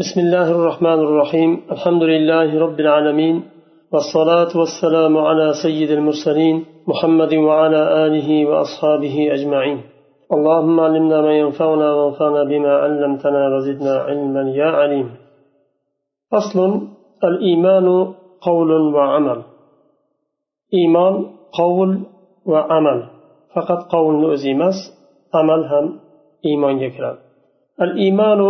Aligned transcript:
بسم 0.00 0.20
الله 0.20 0.50
الرحمن 0.50 0.98
الرحيم 1.06 1.50
الحمد 1.74 2.02
لله 2.02 2.48
رب 2.64 2.80
العالمين 2.80 3.36
والصلاة 3.92 4.52
والسلام 4.60 5.18
على 5.18 5.52
سيد 5.62 5.90
المرسلين 5.90 6.64
محمد 6.86 7.34
وعلى 7.34 8.06
آله 8.06 8.28
وأصحابه 8.50 9.16
أجمعين 9.36 9.78
اللهم 10.32 10.80
علمنا 10.80 11.20
ما 11.20 11.32
ينفعنا 11.38 11.88
وانفعنا 11.94 12.44
بما 12.44 12.72
علمتنا 12.84 13.42
وزدنا 13.56 13.94
علما 14.08 14.42
يا 14.60 14.70
عليم 14.80 15.08
فصل 16.32 16.80
الإيمان 17.24 17.86
قول 18.40 18.70
وعمل 18.94 19.42
إيمان 20.74 21.14
قول 21.52 21.90
وعمل 22.46 22.98
فقط 23.56 23.80
قول 23.92 24.14
نؤزيمس 24.22 24.78
عمل 25.34 25.64
هم 25.72 25.86
إيمان 26.46 26.78
يكرم 26.78 27.16
الإيمان 27.80 28.40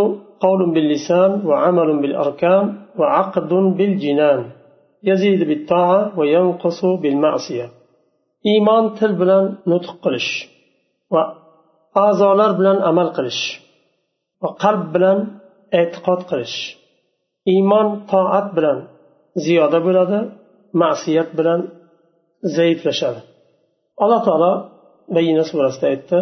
قول 0.44 0.60
باللسان 0.74 1.32
وعمل 1.48 1.90
بالأركان 2.02 2.66
وعقد 3.00 3.52
بالجنان 3.78 4.40
يزيد 5.04 5.42
بالطاعة 5.50 6.20
وينقص 6.20 6.80
بالمعصية 7.02 7.68
إيمان 8.50 8.84
تل 8.98 9.14
بلان 9.22 9.46
نطق 9.68 9.96
قلش 10.04 10.30
وأعزالر 11.14 12.52
بلان 12.60 12.78
عمل 12.88 13.08
قلش 13.18 13.40
وقلب 14.42 14.94
بلان 14.94 15.20
اعتقاد 15.78 16.20
قلش 16.30 16.56
إيمان 17.48 17.88
طاعت 18.12 18.48
بلان 18.56 18.80
زيادة 19.46 19.80
بلاد 19.80 20.12
معصية 20.74 21.28
بلان 21.38 21.62
zaiflashadi 22.56 23.22
alloh 24.04 24.22
taolo 24.28 24.52
bayina 25.16 25.44
surasida 25.50 25.86
aytdi 25.94 26.18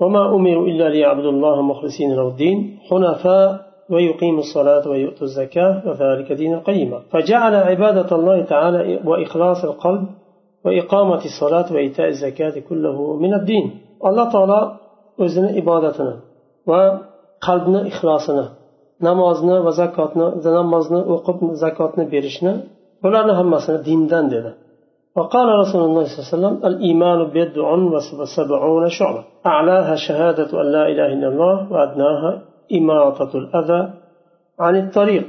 وما 0.00 0.22
أمروا 0.36 0.66
إلا 0.66 0.88
ليعبدوا 0.88 1.30
الله 1.30 1.62
مخلصين 1.62 2.10
له 2.16 2.28
الدين 2.28 2.78
حنفاء 2.88 3.68
ويقيموا 3.90 4.38
الصلاة 4.46 4.88
ويؤتوا 4.88 5.26
الزكاة 5.30 5.82
وذلك 5.86 6.32
دين 6.32 6.54
القيمة. 6.54 6.98
فجعل 7.12 7.54
عبادة 7.54 8.16
الله 8.16 8.42
تعالى 8.42 9.00
وإخلاص 9.04 9.64
القلب 9.64 10.02
وإقامة 10.64 11.22
الصلاة 11.30 11.72
وإيتاء 11.74 12.08
الزكاة 12.08 12.54
كله 12.68 13.16
من 13.16 13.34
الدين. 13.34 13.66
الله 14.08 14.32
تعالى 14.32 14.60
o'zini 15.24 15.50
ibodatini 15.60 16.14
va 16.70 16.82
qalbni 17.46 17.80
ixlosini 17.90 18.46
namozni 19.08 19.56
va 19.66 19.72
zakotni 19.80 20.26
namozni 20.58 21.00
o'qib 21.14 21.38
zakotni 21.64 22.04
berishni 22.12 22.52
bularni 23.02 23.34
hammasini 23.40 23.78
dindan 23.88 24.24
dedi. 24.34 24.50
وقال 25.16 25.48
رسول 25.62 25.82
الله 25.84 26.04
صلى 26.04 26.18
الله 26.18 26.28
عليه 26.28 26.36
وسلم 26.38 26.66
الإيمان 26.70 27.18
بدع 27.24 27.68
وسبعون 28.20 28.88
شعبة. 28.88 29.24
أعلاها 29.46 29.94
شهادة 29.96 30.60
أن 30.62 30.66
لا 30.72 30.84
إله 30.88 31.06
إلا 31.06 31.28
الله 31.28 31.72
وأدناها 31.72 32.42
إماطة 32.72 33.38
الأذى 33.38 33.92
عن 34.60 34.76
الطريق. 34.76 35.26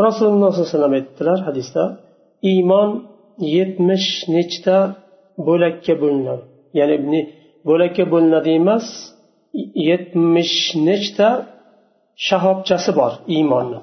رسول 0.00 0.28
الله 0.28 0.50
صلى 0.50 0.60
الله 0.60 0.88
عليه 0.88 1.04
وسلم 1.14 1.44
حديثة 1.46 1.96
إيمان 2.44 3.00
يتمش 3.40 4.06
نجتا 4.30 4.92
بولك 5.38 5.90
بولنا. 5.90 6.38
يعني 6.74 6.94
ابن 6.94 7.12
بولك 7.64 8.00
بولنا 8.00 8.42
ديمس 8.42 8.86
يتمش 9.76 10.76
نجتا 10.76 11.46
شهاب 12.16 12.62
جسبار 12.62 13.12
إيمان 13.28 13.80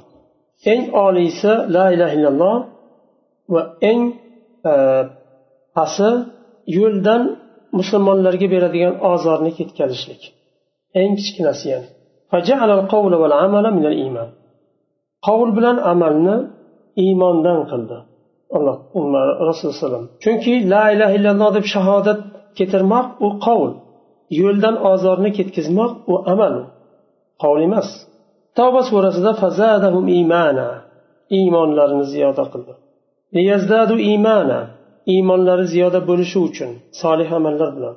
إن 0.67 0.81
آليس 1.07 1.45
لا 1.45 1.89
إله 1.93 2.13
إلا 2.13 2.29
الله 2.33 2.65
وإن 3.49 4.13
آه 4.65 5.09
pasi 5.77 6.09
yo'ldan 6.77 7.21
musulmonlarga 7.79 8.47
beradigan 8.53 8.93
ozorni 9.11 9.51
ketkazishlik. 9.57 10.21
Eng 11.01 11.11
kichkinasi 11.19 11.65
ya'ni 11.73 11.87
qovul 15.25 15.51
bilan 15.57 15.77
amalni 15.93 16.35
iymondan 17.03 17.59
qildi. 17.71 17.97
Alloh 18.57 18.77
rasululloh 19.49 20.01
chunki 20.23 20.53
la 20.73 20.83
ilaha 20.93 21.13
illalloh 21.17 21.49
deb 21.57 21.65
shahodat 21.73 22.19
keltirmoq 22.57 23.07
u 23.25 23.27
qovul 23.45 23.71
yo'ldan 24.41 24.75
ozorni 24.91 25.29
ketkazmoq 25.37 25.91
u 26.11 26.13
amal. 26.33 26.55
Qovul 27.41 27.61
emas. 27.67 27.87
Tavba 28.57 28.81
surasida 28.89 29.31
iymonlarini 31.37 32.05
ziyoda 32.13 32.43
qildi. 32.53 32.73
iymonlari 35.12 35.64
ziyoda 35.72 36.00
bo'lishi 36.08 36.38
uchun 36.48 36.70
solih 37.02 37.28
amallar 37.38 37.70
bilan 37.78 37.96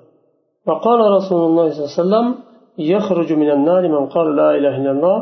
وقال 0.70 1.00
رسول 1.18 1.42
الله 1.48 1.66
صلى 1.70 1.82
الله 1.82 1.92
عليه 1.94 2.04
وسلم 2.04 2.28
يخرج 2.94 3.30
من 3.42 3.50
النار 3.58 3.84
من 3.96 4.04
قال 4.14 4.28
لا 4.40 4.50
إله 4.58 4.74
إلا 4.82 4.92
الله 4.96 5.20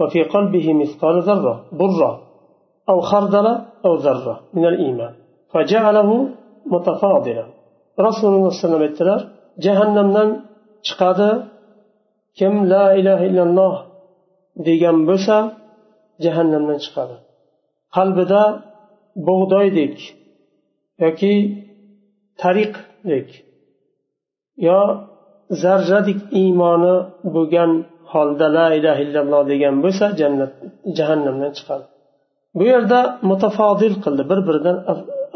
وفي 0.00 0.20
قلبه 0.34 0.66
مثقال 0.80 1.14
ذرة 1.28 1.54
برة 1.80 2.12
أو 2.90 2.98
خردل 3.10 3.46
أو 3.86 3.92
ذرة 4.06 4.34
من 4.56 4.64
الإيمان 4.72 5.14
فجعله 5.52 6.10
متفاضلا 6.74 7.44
رسول 8.06 8.30
الله 8.34 8.50
صلى 8.50 8.64
الله 8.64 8.76
عليه 8.76 8.76
وسلم 8.76 8.82
aytdilar 8.88 9.20
jahannamdan 9.64 10.28
chiqadi 10.86 11.30
kim 12.38 12.52
la 12.72 12.84
ilaha 13.00 13.24
illalloh 13.30 13.74
degan 14.66 14.96
bo'lsa 15.08 15.36
jahannamdan 16.24 16.78
chiqadi 16.84 17.16
qalbida 17.96 18.42
bug'doydek 19.28 19.96
yoki 21.03 21.33
tariqdek 22.41 23.27
yo 24.67 24.79
zarradik 25.63 26.19
iymoni 26.41 26.95
bo'lgan 27.35 27.71
holda 28.11 28.47
la 28.57 28.67
ilaha 28.79 28.99
illalloh 29.05 29.41
degan 29.51 29.75
bo'lsa 29.83 30.05
jannat 30.19 30.53
jahannamdan 30.97 31.51
chiqadi. 31.57 31.85
Bu 32.57 32.63
yerda 32.71 32.99
mutafodil 33.29 33.95
qildi 34.03 34.23
bir 34.31 34.39
biridan 34.47 34.77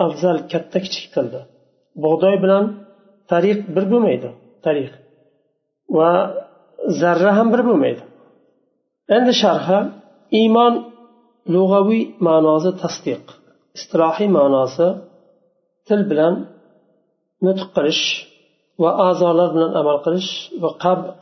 afzal 0.06 0.38
katta 0.52 0.78
kichik 0.86 1.08
qildi. 1.16 1.40
Bug'doy 2.04 2.36
bilan 2.44 2.66
tariq 3.31 3.59
bir 3.75 3.86
bo'lmaydi 3.92 4.30
tariq. 4.66 4.92
Va 5.98 6.12
zarra 7.02 7.31
ham 7.38 7.48
bir 7.54 7.62
bo'lmaydi. 7.68 8.04
Endi 9.16 9.34
sharhi 9.44 9.80
iymon 10.42 10.74
lug'aviy 11.54 12.04
ma'nosi 12.28 12.72
tasdiq 12.81 13.24
istilohiy 13.78 14.30
ma'nosi 14.38 14.88
til 15.88 16.01
bilan 16.09 16.34
nutq 17.46 17.68
qilish 17.75 18.03
va 18.81 18.91
a'zolar 19.07 19.50
bilan 19.56 19.72
amal 19.81 19.97
qilish 20.06 20.31
va 20.62 20.69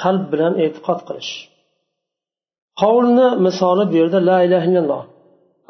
qalb 0.04 0.24
bilan 0.34 0.54
e'tiqod 0.64 1.00
qilish. 1.08 1.32
Qovulni 2.82 3.28
misoli 3.48 3.84
bu 3.92 3.96
yerda 4.02 4.20
la 4.30 4.38
ilaha 4.48 4.66
illalloh. 4.70 5.04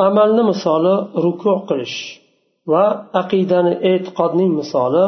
Amalni 0.08 0.44
misoli 0.52 0.96
ruku 1.24 1.54
qilish 1.70 1.98
va 2.72 2.86
aqidani 3.22 3.74
e'tiqodning 3.92 4.52
misoli 4.62 5.06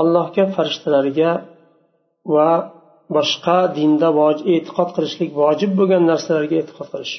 allohga 0.00 0.44
farishtalarga 0.54 1.30
va 2.34 2.50
boshqa 3.16 3.58
dinda 3.76 4.08
e'tiqod 4.54 4.88
qilishlik 4.96 5.30
vojib 5.42 5.70
bo'lgan 5.78 6.02
narsalarga 6.10 6.56
e'tiqod 6.62 6.88
qilish. 6.92 7.14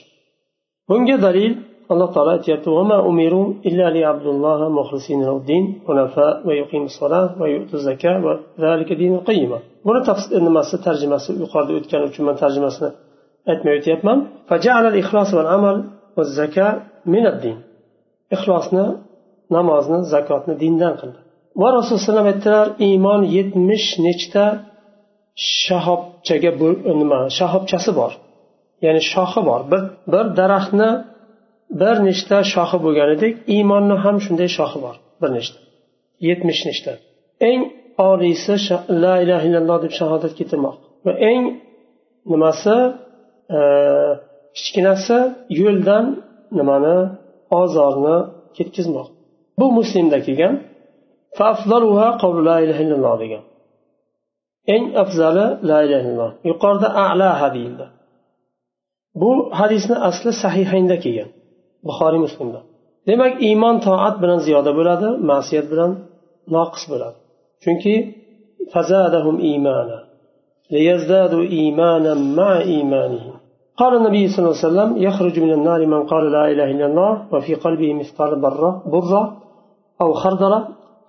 Bunga 0.89 1.17
dalil 1.25 1.53
alloh 1.91 2.09
taolo 2.15 2.31
aytyapti 2.37 2.67
buni 9.87 10.01
nimasi 10.47 10.75
tarjimasi 10.85 11.29
yuqorida 11.43 11.73
o'tgani 11.79 12.05
uchun 12.09 12.23
man 12.27 12.35
tarjimasini 12.43 12.89
aytmay 13.51 13.73
o'tyapman. 13.79 14.17
Ixlosni 18.35 18.85
namozni 19.55 19.99
zakotni 20.13 20.53
dindan 20.63 20.93
qildi. 20.99 21.19
Va 21.61 21.67
rasululloh 21.77 22.21
alayhi 22.23 22.31
aytdilar 22.33 22.67
iymon 22.87 23.21
yetmish 23.37 23.87
nechta 24.07 24.45
shahobchaga 25.63 26.51
nima 27.01 27.19
shahobchasi 27.37 27.91
bor 27.99 28.11
ya'ni 28.85 29.01
shoxi 29.13 29.41
bor. 29.49 29.61
Bir 29.71 29.81
bir 30.13 30.25
daraxtni 30.39 30.89
bir 31.79 31.95
nechta 32.07 32.37
shoxi 32.53 32.77
bo'lganidek 32.85 33.33
iymonni 33.55 33.95
ham 34.03 34.15
shunday 34.25 34.49
shoxi 34.57 34.79
bor. 34.85 34.95
Bir 35.21 35.29
nechta. 35.37 35.59
Yetmish 36.27 36.61
nechta. 36.69 36.93
Eng 37.49 37.61
oliysi 38.09 38.55
la 39.03 39.13
ilaha 39.23 39.43
illalloh 39.47 39.77
deb 39.85 39.93
shahodat 39.99 40.33
keltirmoq. 40.39 40.75
Va 41.05 41.13
eng 41.31 41.43
nimasi? 42.31 42.77
Kichkinasi 44.55 45.17
yo'ldan 45.61 46.05
nimani? 46.59 46.97
Ozorni 47.61 48.17
ketkazmoq 48.57 49.07
bu 49.59 49.65
muslimda 49.77 50.17
kelgan. 50.27 50.55
Illalloh 52.83 53.15
degan. 53.23 53.43
Eng 54.75 54.85
afzali 55.03 55.45
la 55.69 55.77
ilaha 55.85 56.01
illalloh. 56.09 56.31
Yuqorida 56.49 56.89
alaha 57.07 57.47
deyildi 57.55 57.85
bu 59.21 59.31
hadisni 59.59 59.95
asli 60.09 60.31
sahihaynda 60.43 60.99
kelgan. 61.03 61.29
buxoriy 61.88 62.20
muslimda 62.26 62.60
demak 63.08 63.32
iymon 63.48 63.76
toat 63.86 64.14
bilan 64.22 64.38
ziyoda 64.46 64.70
bo'ladi 64.78 65.08
ma'siyat 65.30 65.66
bilan 65.72 65.90
noqis 66.56 66.84
bo'ladi 66.92 67.18
chunki 67.64 67.94
قال 73.80 73.92
النبي 74.00 74.22
صلى 74.32 74.42
الله 74.42 74.56
عليه 74.58 74.68
وسلم 74.70 74.90
يخرج 75.06 75.34
من 75.44 75.52
النار 75.58 75.80
من 75.86 76.02
قال 76.12 76.24
لا 76.36 76.44
إله 76.52 76.68
إلا 76.74 76.86
الله 76.90 77.12
وفي 77.32 77.52
قلبه 77.64 77.90
مثقال 78.00 78.30
برة 78.46 78.70
برة 78.94 79.22
أو 80.02 80.08
خردلة 80.22 80.60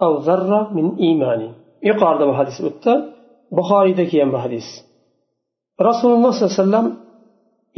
أو 0.06 0.12
ذرة 0.28 0.60
من 0.78 0.86
إيمان 1.06 1.42
يقال 1.90 2.18
bu 2.30 2.34
hadis 2.40 2.58
o'tdi 2.68 2.94
buxoriyda 3.58 4.04
kelgan 4.12 4.30
bu 4.36 4.40
hadis 4.46 4.68
rasululloh 5.88 6.32
sollallohu 6.34 6.54
alayhi 6.54 6.64
vasallam 6.64 6.88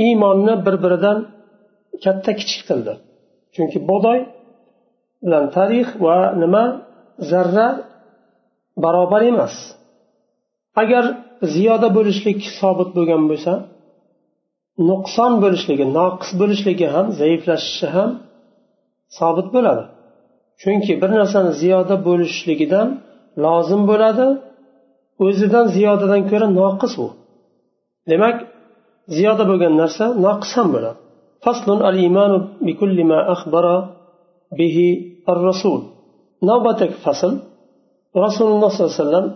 iymonni 0.05 0.53
bir 0.65 0.75
biridan 0.83 1.17
katta 2.04 2.30
kichik 2.40 2.62
qildi. 2.68 2.92
Chunki 3.54 3.78
bug'doy 3.90 4.18
bilan 5.24 5.44
tarix 5.56 5.88
va 6.06 6.18
nima? 6.42 6.64
Zarra 7.30 7.68
barobar 8.84 9.22
emas. 9.32 9.54
Agar 10.82 11.04
ziyoda 11.54 11.88
bo'lishlik 11.96 12.38
sobit 12.60 12.90
bo'lgan 12.96 13.22
bo'lsa 13.30 13.52
nuqson 14.88 15.32
bo'lishligi 15.42 15.86
noqis 15.98 16.30
bo'lishligi 16.40 16.86
ham 16.94 17.06
zaiflashishi 17.20 17.86
ham 17.96 18.10
sobit 19.18 19.48
bo'ladi. 19.54 19.84
Chunki 20.62 20.92
bir 21.02 21.10
narsani 21.18 21.50
ziyoda 21.62 21.94
bo'lishligidan 22.08 22.88
lozim 23.44 23.82
bo'ladi 23.90 24.26
o'zidan 25.24 25.66
ziyodadan 25.76 26.22
ko'ra 26.30 26.48
noqis 26.60 26.94
u. 27.04 27.06
Demak 28.10 28.36
ziyoda 29.16 29.44
bo'lgan 29.50 29.72
narsa 29.82 30.04
noqis 30.24 30.52
ham 30.58 30.68
bo'ladi. 30.74 30.98
Faslun 31.44 31.80
al 31.90 31.96
imanu 32.08 32.36
bikulli 32.66 33.04
ma 33.10 33.18
akhbara 33.34 33.76
bihi 34.58 34.88
ar 35.30 35.38
rasul 35.50 35.80
navbatdagi 36.48 36.96
fasl 37.04 37.32
rasululloh 38.24 38.70
sollallohu 38.72 38.94
alayhi 38.94 39.02
vasallam 39.02 39.26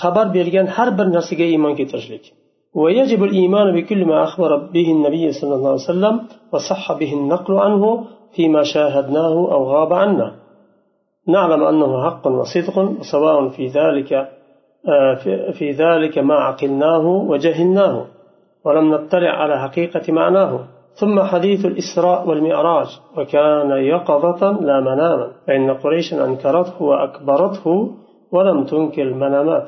xabar 0.00 0.26
bergan 0.36 0.66
har 0.76 0.88
bir 0.98 1.06
narsaga 1.16 1.44
iymon 1.52 1.72
keltirishlik 1.78 2.24
ويجب 2.74 3.24
الإيمان 3.24 3.74
بكل 3.76 4.04
ما 4.04 4.24
أخبر 4.24 4.56
به 4.56 4.92
النبي 4.92 5.32
صلى 5.32 5.54
الله 5.54 5.68
عليه 5.68 5.90
وسلم 5.92 6.20
وصح 6.52 6.92
به 6.92 7.12
النقل 7.12 7.54
عنه 7.54 8.04
فيما 8.36 8.62
شاهدناه 8.62 9.32
أو 9.54 9.64
غاب 9.72 9.92
عنا. 9.92 10.34
نعلم 11.28 11.62
أنه 11.64 12.04
حق 12.04 12.26
وصدق 12.26 12.78
وسواء 12.78 13.48
في 13.48 13.66
ذلك 13.66 14.28
في 15.52 15.70
ذلك 15.70 16.18
ما 16.18 16.34
عقلناه 16.34 17.06
وجهلناه 17.30 18.06
ولم 18.64 18.94
نطلع 18.94 19.30
على 19.30 19.60
حقيقة 19.60 20.12
معناه. 20.12 20.52
ثم 21.01 21.15
حديث 21.31 21.61
الإسراء 21.71 22.19
والمعراج 22.27 22.89
وكان 23.17 23.71
يقظة 23.93 24.41
لا 24.67 24.77
مناما 24.89 25.27
فإن 25.47 25.67
قريشا 25.83 26.15
أنكرته 26.27 26.75
وأكبرته 26.89 27.65
ولم 28.31 28.57
تنكر 28.69 29.01
المنامات 29.01 29.67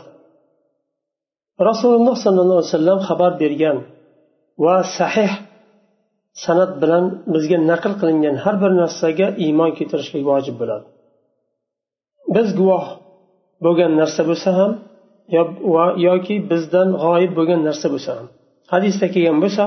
rasululloh 1.59 2.15
sollallohu 2.25 2.59
alayhi 2.59 2.71
vasallam 2.73 2.99
xabar 3.09 3.31
bergan 3.41 3.77
va 4.63 4.75
sahih 4.97 5.31
san'at 6.43 6.71
bilan 6.81 7.03
bizga 7.33 7.57
naql 7.71 7.93
qilingan 8.01 8.35
har 8.43 8.55
bir 8.63 8.71
narsaga 8.81 9.27
iymon 9.45 9.71
keltirishlik 9.77 10.23
vojib 10.31 10.55
bo'ladi 10.61 10.85
biz 12.35 12.47
guvoh 12.59 12.85
bo'lgan 13.65 13.91
narsa 14.01 14.21
bo'lsa 14.29 14.49
ham 14.59 14.71
yoki 16.07 16.35
bizdan 16.51 16.89
g'oyib 17.03 17.31
bo'lgan 17.37 17.61
narsa 17.67 17.87
bo'lsa 17.93 18.11
ham 18.17 18.27
hadisda 18.73 19.05
kelgan 19.13 19.37
bo'lsa 19.43 19.63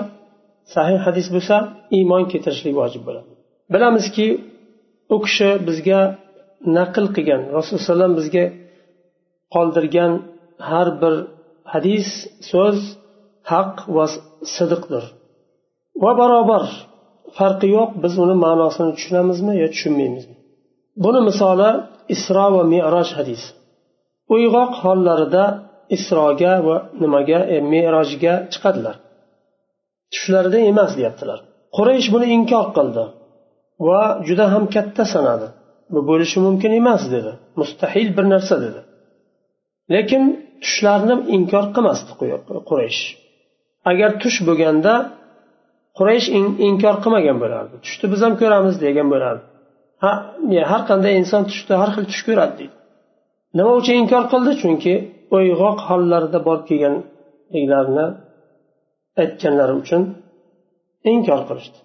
sahih 0.74 1.00
hadis 1.08 1.28
bo'lsa 1.36 1.56
iymon 1.98 2.24
keltirishlik 2.32 2.76
vojib 2.82 3.02
bo'ladi. 3.08 3.30
Bilamizki 3.74 4.28
u 5.16 5.18
kishi 5.26 5.50
bizga 5.68 6.02
naql 6.78 7.06
qilgan 7.16 7.42
rasululloh 7.56 7.82
alayhi 7.82 7.92
vasallam 7.92 8.14
bizga 8.20 8.46
qoldirgan 9.56 10.12
har 10.70 10.88
bir 11.02 11.16
hadis 11.74 12.08
so'z 12.52 12.78
haq 13.52 13.74
va 13.96 14.06
sidiqdir. 14.56 15.04
Va 16.04 16.12
barobar 16.22 16.64
farqi 17.38 17.68
yo'q 17.78 17.90
biz 18.04 18.14
uni 18.24 18.36
ma'nosini 18.46 18.92
tushunamizmi 18.98 19.54
yo 19.62 19.68
tushunmaymizmi? 19.74 20.36
Buni 21.04 21.22
misoli 21.30 21.70
isro 22.16 22.46
va 22.56 22.64
meroj 22.74 23.10
hadis 23.20 23.44
uyg'oq 24.36 24.72
hollarida 24.84 25.46
isroga 25.96 26.54
va 26.68 26.78
nimaga 27.02 27.40
e, 27.56 27.58
merojga 27.74 28.34
chiqadilar. 28.54 28.96
Tushlarida 30.14 30.60
emas 30.72 30.92
deyaptilar. 31.00 31.40
Quraysh 31.78 32.08
buni 32.14 32.28
inkor 32.38 32.66
qildi 32.78 33.04
va 33.88 34.02
juda 34.28 34.46
ham 34.54 34.64
katta 34.76 35.04
sanadi. 35.14 35.48
Bu 35.94 36.00
bo'lishi 36.10 36.38
mumkin 36.48 36.72
emas 36.82 37.04
dedi. 37.16 37.32
Mustahil 37.60 38.10
bir 38.18 38.26
narsa 38.34 38.56
dedi. 38.66 38.82
Lekin 39.94 40.24
tushlarni 40.64 41.16
inkor 41.38 41.66
qilmasdi 41.76 42.12
quraysh. 42.70 43.02
Agar 43.92 44.10
tush 44.24 44.38
bo'lganda 44.48 44.94
quraysh 45.98 46.28
inkor 46.68 46.96
qilmagan 47.04 47.38
bo'lardi. 47.44 47.76
Tushni 47.86 48.06
biz 48.14 48.22
ham 48.26 48.34
ko'ramiz 48.42 48.76
degan 48.86 49.08
bo'lardi. 49.14 49.44
Ha 50.04 50.12
har 50.72 50.82
qanday 50.90 51.14
inson 51.22 51.42
tushda 51.52 51.74
har 51.82 51.90
xil 51.96 52.06
tush 52.12 52.24
ko'radi 52.28 52.54
deydi. 52.60 52.76
Nima 53.58 53.72
uchun 53.80 53.96
inkor 54.04 54.24
qildi? 54.34 54.52
Chunki 54.62 54.94
uyg'oq 55.38 55.78
hollarida 55.90 56.40
borib 56.48 56.66
kelganliklarini 56.70 58.06
aytganlari 59.23 59.75
uchun 59.83 60.03
inkor 61.13 61.43
qilishdi 61.51 61.79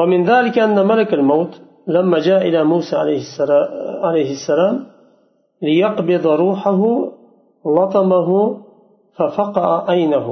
ومن 0.00 0.20
ذلك 0.32 0.56
أن 0.66 0.78
ملك 0.92 1.10
الموت 1.18 1.52
لما 1.94 2.18
جاء 2.28 2.40
إلى 2.48 2.60
موسى 2.72 2.96
عليه 4.08 4.30
السلام 4.38 4.76
ليقبض 5.66 6.26
روحه 6.42 6.80
لطمه 7.76 8.28
ففقع 9.16 9.90
عينه 9.90 10.26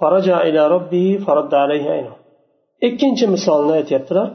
فرجع 0.00 0.36
إلى 0.48 0.60
ربه 0.74 1.06
فرد 1.26 1.52
عليه 1.54 1.84
عينه 1.94 2.14
ikkinchi 2.88 3.26
misolni 3.34 3.72
aytyaptilar 3.80 4.28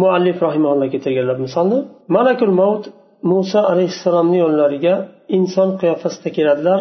muallif 0.00 0.36
rahimalloh 0.46 0.86
keltirganlar 0.92 1.38
misolni 1.46 1.78
malakul 2.16 2.52
mavt 2.60 2.84
muso 3.30 3.60
alayhissalomni 3.72 4.38
yo'llariga 4.44 4.94
inson 5.36 5.68
qiyofasida 5.80 6.30
keladilar 6.36 6.80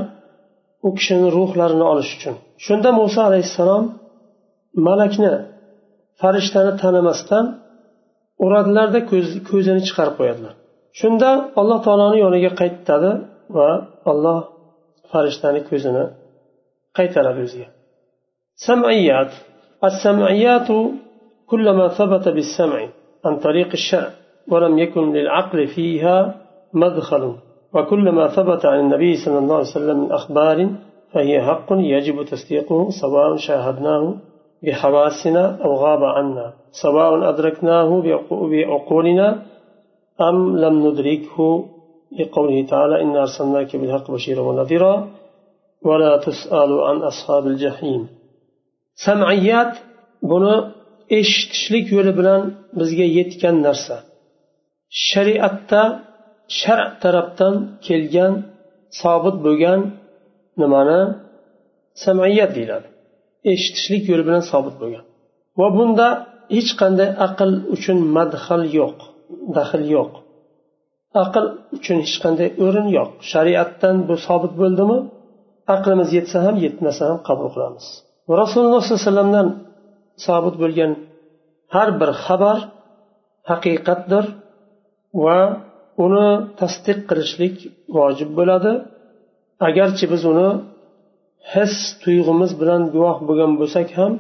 u 0.88 0.89
kishini 0.97 1.27
ruhlarini 1.38 1.85
olish 1.91 2.12
uchun 2.18 2.35
shunda 2.65 2.89
muso 3.00 3.19
alayhissalom 3.29 3.83
malakni 4.88 5.31
farishtani 6.21 6.71
tanimasdan 6.83 7.45
uradilarda 8.45 9.00
ko'zini 9.50 9.81
chiqarib 9.88 10.15
qo'yadilar 10.19 10.53
shunda 11.00 11.29
alloh 11.59 11.79
taoloni 11.85 12.18
yoniga 12.25 12.51
qaytadi 12.62 13.12
va 13.57 13.69
alloh 14.12 14.39
farishtani 15.12 15.62
ko'zini 15.69 16.03
qaytaradi 16.97 17.39
o'ziga 17.47 17.68
samiyat 18.68 19.31
السمعيات 19.83 20.68
كلما 21.45 21.88
ثبت 21.88 22.29
بالسمع 22.29 22.89
عن 23.25 23.33
طريق 23.38 23.69
الشرع 23.74 24.09
ولم 24.51 24.77
يكن 24.79 25.13
للعقل 25.13 25.67
فيها 25.67 26.36
مدخل 26.74 27.36
وكلما 27.74 28.27
ثبت 28.27 28.65
عن 28.65 28.79
النبي 28.79 29.15
صلى 29.15 29.38
الله 29.38 29.55
عليه 29.55 29.67
وسلم 29.67 30.03
من 30.03 30.12
أخبار 30.12 30.69
فهي 31.13 31.41
حق 31.41 31.69
يجب 31.69 32.25
تصديقه 32.25 32.89
سواء 33.01 33.36
شاهدناه 33.36 34.13
بحواسنا 34.64 35.45
أو 35.64 35.71
غاب 35.83 36.02
عنا 36.16 36.47
سواء 36.83 37.11
أدركناه 37.31 37.88
بعقولنا 38.52 39.28
أم 40.28 40.37
لم 40.64 40.75
ندركه. 40.87 41.38
لقوله 42.19 42.66
تعالى 42.73 43.02
إنا 43.02 43.21
أرسلناك 43.26 43.71
بالحق 43.81 44.07
بشيرا 44.11 44.42
ونذيرا 44.49 44.95
ولا 45.88 46.12
تسأل 46.16 46.71
عن 46.88 46.97
أصحاب 47.11 47.47
الجحيم. 47.47 48.02
سمعيات 49.07 49.75
buni 50.31 50.54
eshitishlik 51.19 51.87
yo'li 51.97 52.12
bilan 52.19 52.42
bizga 52.78 53.07
yetgan 53.19 53.57
narsa 53.66 53.97
shariatda 55.09 55.83
shar 56.59 56.81
tarafdan 57.02 57.54
kelgan 57.87 58.33
sobit 59.00 59.37
bo'lgan 59.47 59.81
nimani 60.61 61.00
samayat 62.04 62.50
deyiladi 62.57 62.88
eshitishlik 63.52 64.04
yo'li 64.11 64.25
bilan 64.28 64.44
sobit 64.52 64.75
bo'lgan. 64.82 65.04
Va 65.61 65.68
bunda 65.76 66.08
hech 66.56 66.70
qanday 66.80 67.08
aql 67.26 67.50
uchun 67.75 67.99
madhal 68.16 68.62
yo'q 68.78 68.99
daxl 69.56 69.82
yo'q. 69.96 70.11
Aql 71.25 71.44
uchun 71.76 71.99
hech 72.04 72.16
qanday 72.25 72.49
o'rin 72.64 72.88
yo'q. 72.96 73.11
Shariatdan 73.32 73.96
bu 74.08 74.14
sobit 74.26 74.52
bo'ldimi? 74.62 74.99
Aqlimiz 75.75 76.08
yetsa 76.18 76.38
ham 76.46 76.56
yetmasa 76.66 77.02
ham 77.11 77.18
qabul 77.28 77.49
qilamiz. 77.54 77.87
Rasululloh 78.42 78.80
sollallohu 78.82 78.99
alayhi 78.99 79.08
vasallamdan 79.08 79.49
sobit 80.26 80.56
bo'lgan 80.62 80.92
har 81.75 81.88
bir 82.00 82.11
xabar 82.25 82.56
haqiqatdir 83.50 84.25
va 85.25 85.38
uni 86.04 86.28
tasdiq 86.61 86.99
qilishlik 87.08 87.54
vojib 87.96 88.30
bo'ladi. 88.38 88.72
Agarchi 89.68 90.04
biz 90.12 90.22
uni 90.32 90.49
his 91.52 91.75
tuyg'umiz 92.02 92.52
bilan 92.61 92.82
guvoh 92.94 93.16
bo'lgan 93.28 93.52
bo'lsak 93.61 93.88
ham 93.99 94.12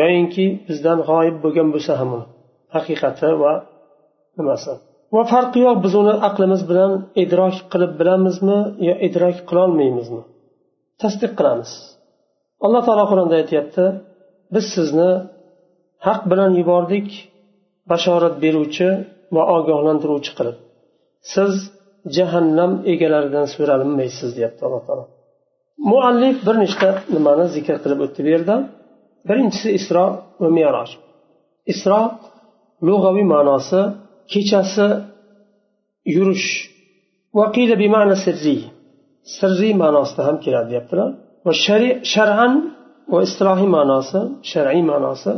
yoyinki 0.00 0.46
bizdan 0.68 0.98
g'oyib 1.08 1.36
bo'lgan 1.44 1.68
bo'lsa 1.74 1.92
ham 2.00 2.10
haqiqati 2.74 3.30
va 3.42 3.52
nimasi. 4.38 4.72
Va 5.14 5.22
farqi 5.32 5.58
yo'q 5.66 5.76
biz 5.84 5.94
uni 6.02 6.14
aqlimiz 6.28 6.62
bilan 6.70 6.92
idrok 7.22 7.56
qilib 7.72 7.92
bilamizmi 8.00 8.58
yo 8.88 8.94
idrok 9.08 9.36
qilolmaymizmi 9.48 10.22
tasdiq 11.02 11.32
qilamiz. 11.38 11.70
Alloh 12.64 12.82
taolo 12.86 13.04
qur'onda 13.10 13.34
aytyapti 13.42 13.84
biz 14.54 14.64
sizni 14.76 15.10
haq 16.06 16.20
bilan 16.30 16.50
yubordik 16.60 17.08
bashorat 17.90 18.34
beruvchi 18.44 18.88
va 19.34 19.42
ogohlantiruvchi 19.56 20.32
qilib. 20.38 20.56
Siz 21.34 21.52
jahannam 22.16 22.72
egalaridan 22.92 23.46
so'ralinmaysiz 23.54 24.30
deyapti 24.36 24.62
alloh 24.66 24.82
taolo. 24.88 25.04
muallif 25.89 26.37
bir 26.47 26.55
nechta 26.63 26.89
nimani 27.15 27.45
zikr 27.55 27.75
qilib 27.83 27.99
o'tdi 28.05 28.19
bu 28.25 28.29
yerda 28.35 28.55
birinchisi 29.27 29.69
isro 29.79 30.05
va 30.41 30.49
meroj 30.57 30.89
isro 31.73 32.01
lug'aviy 32.87 33.25
ma'nosi 33.35 33.81
kechasi 34.31 34.87
yurish 36.15 36.49
sirriy 38.23 38.61
sirriy 39.37 39.73
ma'nosida 39.83 40.21
ham 40.27 40.37
keladi 40.45 40.67
deyaptilar 40.71 41.09
va 41.45 41.53
shar'an 42.13 42.53
va 43.13 43.19
istilohiy 43.27 43.69
ma'nosi 43.77 44.19
shar'iy 44.51 44.83
ma'nosi 44.91 45.33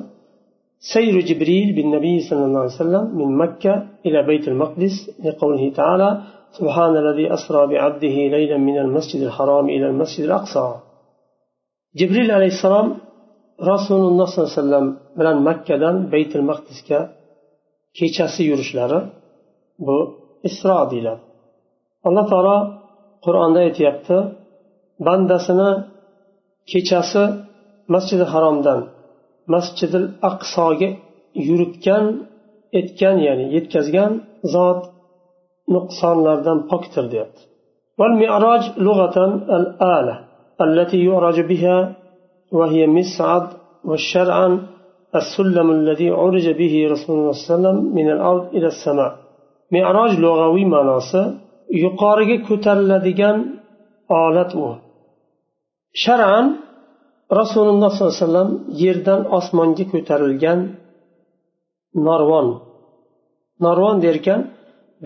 سير 0.93 1.15
جبريل 1.29 1.67
بالنبي 1.77 2.15
صلى 2.29 2.43
الله 2.45 2.59
عليه 2.59 2.79
وسلم 2.81 3.05
من 3.19 3.29
مكة 3.43 3.73
إلى 4.05 4.19
بيت 4.29 4.47
المقدس 4.47 4.95
لقوله 5.25 5.63
تعالى 5.79 6.09
سبحان 6.59 6.93
الذي 7.03 7.25
أسرى 7.37 7.61
بعبده 7.71 8.15
ليلا 8.35 8.57
من 8.69 8.77
المسجد 8.85 9.21
الحرام 9.29 9.65
إلى 9.75 9.85
المسجد 9.91 10.23
الأقصى 10.29 10.67
جبريل 11.99 12.29
عليه 12.37 12.51
السلام 12.55 12.87
رسول 13.73 14.01
الله 14.09 14.25
صلى 14.25 14.39
الله 14.41 14.51
عليه 14.51 14.61
وسلم 14.63 14.85
bilan 15.19 15.37
makkadan 15.47 15.95
baytul 16.13 16.43
maqdisga 16.51 16.99
kechasi 17.97 18.41
yurishlari 18.49 18.99
bu 19.85 19.97
isro 20.47 20.77
deyiladi 20.91 21.21
alloh 22.07 22.25
taolo 22.31 22.57
qur'onda 23.25 23.59
aytyapti 23.67 24.17
bandasini 25.07 25.71
kechasi 26.71 27.23
masjidi 27.93 28.25
haromdan 28.33 28.79
masjidil 29.53 30.07
aqsoga 30.29 30.89
yuritgan 31.47 32.05
etgan 32.79 33.15
ya'ni 33.27 33.45
yetkazgan 33.55 34.11
zot 34.53 34.81
nuqsonlardan 35.75 36.57
pokdir 36.71 37.05
deyapti 37.13 37.41
والمعراج 37.99 38.63
لغة 38.87 39.17
الآلة 39.59 40.15
التي 40.65 40.99
يعرج 41.09 41.37
بها 41.51 41.77
وهي 42.57 42.81
مصعد 42.97 43.45
والشرعا 43.89 44.49
السلم 45.19 45.67
الذي 45.77 46.09
عرج 46.21 46.45
به 46.59 46.73
رسول 46.93 47.13
الله 47.17 47.33
صلى 47.33 47.41
الله 47.41 47.49
عليه 47.49 47.53
وسلم 47.55 47.77
من 47.97 48.07
الأرض 48.15 48.45
إلى 48.55 48.67
السماء 48.73 49.11
معراج 49.75 50.11
لغوي 50.23 50.63
معناصي 50.75 51.23
yuqoriga 51.83 52.37
ko'tariladigan 52.47 53.37
olat 54.21 54.51
u 54.63 54.67
shar'an 56.03 56.45
rasululloh 57.39 57.89
sollallohu 57.93 58.13
alayhi 58.15 58.25
vasallam 58.25 58.49
yerdan 58.83 59.21
osmonga 59.37 59.85
ko'tarilgan 59.93 60.59
narvon 62.07 62.47
narvon 63.65 63.95
derkan 64.05 64.39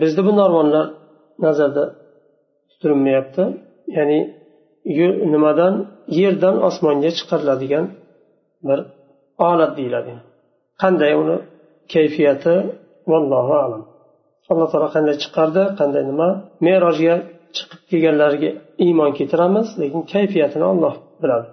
bizda 0.00 0.20
bu 0.26 0.32
narvonlar 0.40 0.86
nazarda 1.44 1.84
tutilinmayapti 2.70 3.44
ya'ni 3.96 4.20
nimadan 5.32 5.74
yerdan 6.20 6.56
osmonga 6.68 7.10
chiqariladigan 7.18 7.84
bir 8.66 8.78
olat 9.48 9.72
deyiladi 9.78 10.12
qanday 10.82 11.12
uni 11.22 11.36
kayfiyati 11.94 12.54
vallohu 13.10 13.54
alam 13.64 13.82
alloh 14.50 14.66
taolo 14.72 14.88
qanday 14.96 15.16
chiqardi 15.24 15.62
qanday 15.80 16.02
nima 16.10 16.28
merojga 16.66 17.14
chiqib 17.56 17.80
kelganlariga 17.90 18.50
iymon 18.86 19.10
keltiramiz 19.18 19.66
lekin 19.80 20.00
kayfiyatini 20.12 20.66
olloh 20.72 20.94
biladi 21.22 21.46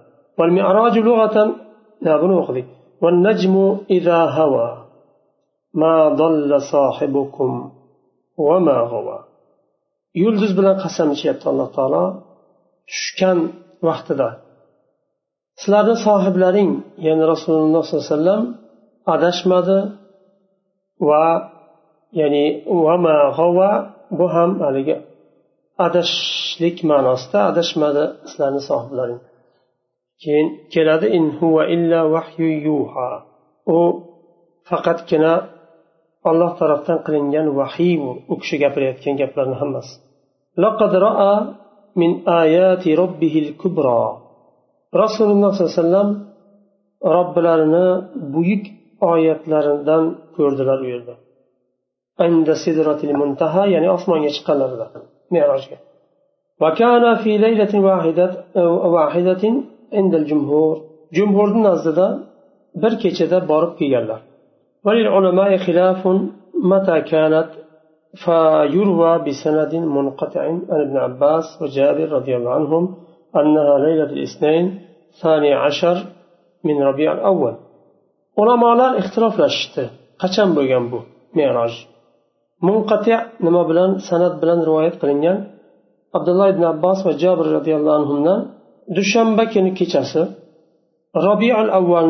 buni 2.24 2.36
o'qidik 2.44 2.68
والنجم 3.02 3.78
إذا 3.92 4.20
هوى 4.26 4.78
ما 5.74 6.10
ضل 6.10 6.62
صاحبكم 6.62 7.52
وما 7.60 7.68
غوى 7.68 7.75
yulduz 10.23 10.53
bilan 10.59 10.77
qasam 10.85 11.09
ichyapti 11.17 11.47
alloh 11.51 11.69
taolo 11.77 12.05
tushgan 12.91 13.39
vaqtida. 13.89 14.29
Sizlarni 15.61 15.97
sohiblaring 16.07 16.71
ya'ni 17.07 17.25
rasululloh 17.33 17.83
sollallohu 17.85 18.07
alayhi 18.07 18.15
vasallam 18.15 18.43
adashmadi 19.15 19.79
va 21.09 21.27
ya'ni 22.21 22.47
vama 22.85 23.17
g'ova 23.39 23.71
bu 24.19 24.27
ham 24.35 24.51
haligi 24.65 24.97
adashishlik 25.87 26.77
ma'nosida 26.91 27.39
adashmadi 27.51 28.05
sizlarni 28.29 28.63
sohiblaring 28.71 29.21
keyin 30.23 30.47
keladi 30.73 31.07
in 31.19 31.25
huva 31.39 31.63
illa 31.75 32.01
vahyu 32.15 32.51
yuha. 32.69 33.11
U 33.77 33.79
faqatgina 34.69 35.33
olloh 36.30 36.52
tarafdan 36.60 36.98
qilingan 37.06 37.48
vahiy 37.60 37.94
u 38.32 38.34
kishi 38.42 38.56
gapirayotgan 38.64 39.16
gaplarni 39.22 39.58
hammasi 39.64 39.94
لقد 40.58 40.92
رأى 41.08 41.34
من 42.02 42.12
آيات 42.44 42.84
ربه 42.88 43.36
الكبرى 43.46 44.04
rasululloh 45.04 45.52
sollallohu 45.56 45.72
alayhi 45.72 45.82
vasallam 45.82 46.10
robbilarini 47.16 47.88
buyuk 48.34 48.64
oyatlaridan 49.12 50.04
ko'rdilar 50.36 50.80
u 50.86 50.88
yerda 50.94 51.16
عند 52.26 52.48
سدرة 52.66 53.02
المنتهى 53.10 53.64
يعني 53.74 53.88
أصلا 53.98 54.18
يشقل 54.28 54.60
معراج 55.32 55.64
وكان 56.62 57.04
في 57.24 57.32
ليلة 57.46 57.74
واحدة 57.88 58.30
واحدة 58.96 59.44
عند 59.98 60.14
الجمهور 60.22 60.76
جمهور 61.18 61.50
نزد 61.68 62.00
بركة 62.84 63.40
بارب 63.50 63.72
كيالا 63.80 64.18
وللعلماء 64.87 65.57
خلاف 65.57 66.07
متى 66.73 67.01
كانت 67.01 67.49
فيروى 68.25 69.19
بسند 69.19 69.75
منقطع 69.75 70.41
عن 70.41 70.63
ابن 70.71 70.97
عباس 70.97 71.45
وجابر 71.63 72.09
رضي 72.13 72.37
الله 72.37 72.51
عنهم 72.51 72.95
أنها 73.37 73.79
ليلة 73.79 74.11
الاثنين 74.17 74.81
ثاني 75.23 75.55
عشر 75.55 75.97
من 76.65 76.83
ربيع 76.83 77.13
الأول. 77.13 77.55
علماء 78.39 78.99
اختلاف 78.99 79.41
لشتة 79.41 79.91
قشن 80.19 80.55
بجنبه 80.55 81.03
ميراج 81.37 81.87
منقطع 82.63 83.27
نما 83.41 83.63
بلان 83.63 83.99
سند 83.99 84.41
بلان 84.41 84.61
رواية 84.63 84.91
قلنين 85.01 85.37
عبد 86.15 86.29
الله 86.29 86.51
بن 86.51 86.65
عباس 86.65 87.07
وجابر 87.07 87.47
رضي 87.47 87.77
الله 87.77 87.95
عنهم 87.95 88.47
دشنبه 88.97 89.45
كن 89.45 89.75
كيشاسه 89.75 90.25
ربيع 91.17 91.63
الأول 91.63 92.07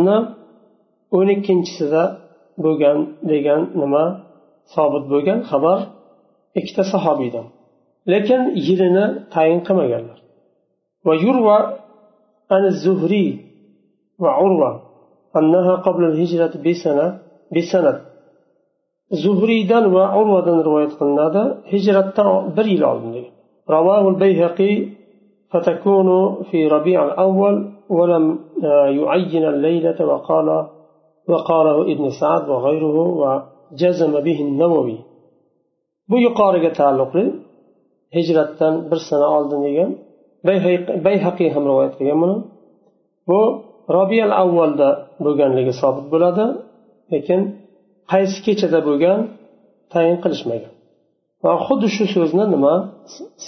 12 1.15 1.41
12 1.41 2.26
bo'lgan 2.65 2.99
degan 3.31 3.61
nima 3.81 4.05
sobit 4.75 5.05
bo'lgan 5.13 5.39
xabar 5.51 5.79
ikkita 6.59 6.83
sahobiydan 6.93 7.47
lekin 8.13 8.41
yilini 8.67 9.07
tayin 9.35 9.61
qilmaganlar 9.67 10.19
va 11.07 11.15
yurva 11.25 11.59
an 12.57 12.63
zuhriy 12.85 13.31
va 14.25 14.33
urva 14.47 14.73
أنها 15.41 15.75
قبل 15.87 16.03
الهجرة 16.11 16.55
بسنة 16.65 17.07
بسنة 17.55 17.95
zuhriydan 19.25 19.85
va 19.95 20.05
urvadan 20.21 20.59
rivoyat 20.67 20.93
qilinadi 20.99 21.43
hijratdan 21.73 22.31
bir 22.57 22.67
yil 22.75 22.83
oldin 22.91 23.11
degan 23.17 23.35
رواه 23.77 24.05
البيهقي 24.13 24.75
فتكون 25.53 26.09
في 26.51 26.59
ربيع 26.75 26.99
الأول 27.09 27.57
ولم 27.97 28.25
يعين 29.01 29.45
الليلة 29.55 29.99
وقال 30.11 30.49
وقاله 31.32 31.78
ابن 31.94 32.06
سعد 32.20 32.44
وغيره 32.50 32.98
وجزم 33.22 34.14
به 34.26 34.38
النووي 34.48 35.00
bu 36.12 36.18
yuqoriga 36.28 36.72
taalluqli 36.80 37.26
hijratdan 38.16 38.74
bir 38.92 39.00
sana 39.10 39.28
oldin 39.38 39.60
degan 39.68 39.92
bayhaqiy 41.06 41.50
ham 41.56 41.64
rivoyat 41.70 41.94
qilgan 42.00 42.18
buni 42.24 42.38
bu 43.30 43.40
robiyal 43.98 44.34
avvalda 44.44 44.90
bo'lganligi 45.26 45.74
sobit 45.82 46.06
bo'ladi 46.14 46.46
lekin 47.14 47.42
qaysi 48.12 48.38
kechada 48.46 48.80
bo'lgan 48.88 49.20
tayin 49.94 50.18
qilishmagan 50.24 50.74
va 51.44 51.52
xuddi 51.66 51.88
shu 51.96 52.04
so'zni 52.16 52.46
nima 52.54 52.74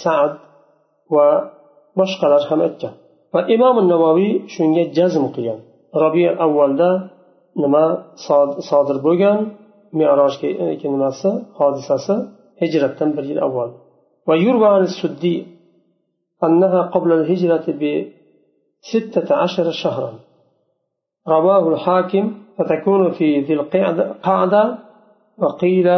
sad 0.02 0.32
va 1.14 1.28
boshqalar 1.98 2.42
ham 2.50 2.60
aytgan 2.66 2.94
va 3.34 3.40
imom 3.54 3.76
navoiy 3.92 4.32
shunga 4.54 4.84
jazm 4.98 5.24
qilgan 5.34 5.60
robiyal 6.02 6.36
avvalda 6.46 6.90
nima 7.63 7.85
sodir 8.69 8.97
bo'lgan 9.07 9.39
merojga 9.99 10.49
nimasi 10.95 11.29
hodisasi 11.59 12.15
hijratdan 12.61 13.09
bir 13.17 13.25
yil 13.31 13.39
avval. 13.47 13.69
أنها 16.43 16.81
قبل 16.81 17.11
الهجرة 17.13 17.65
بستة 17.81 19.35
عشر 19.35 19.71
شهرا 19.71 20.13
رواه 21.27 21.69
الحاكم 21.73 22.33
فتكون 22.57 23.11
في 23.11 23.39
ذي 23.39 23.53
القعدة 23.53 24.77
وقيل 25.37 25.89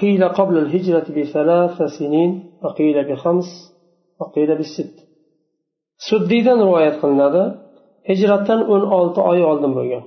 قيل 0.00 0.28
قبل 0.28 0.58
الهجرة 0.58 1.06
بثلاث 1.16 1.82
سنين 1.98 2.52
وقيل 2.62 3.12
بخمس 3.12 3.44
وقيل 4.20 4.56
بالست 4.56 4.94
سديدا 6.10 6.54
رواية 6.54 7.00
قلنا 7.00 7.65
هجرة 8.09 8.47
أن 8.73 8.83
ألت 8.97 9.17
آي 9.31 9.41
ألدن 9.51 9.73
بغن 9.77 10.03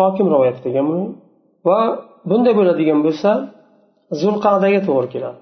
hokim 0.00 0.26
rivoyat 0.32 0.58
qilgan 0.64 0.84
buni 0.90 1.06
va 1.68 1.78
bunday 2.30 2.54
bo'ladigan 2.58 2.98
bo'lsa 3.06 3.30
zulqadaga 4.20 4.80
to'g'ri 4.88 5.08
keladi 5.14 5.38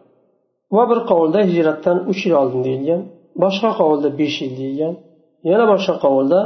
va 0.77 0.83
bir 0.91 0.99
qovulda 1.11 1.41
hijratdan 1.49 1.99
uch 2.11 2.21
yil 2.27 2.35
oldin 2.41 2.61
deyilgan 2.67 3.01
boshqa 3.43 3.71
qovulda 3.81 4.09
besh 4.21 4.37
yil 4.43 4.53
deyilgan 4.61 4.95
yana 5.51 5.65
boshqa 5.73 5.95
qovulda 6.05 6.41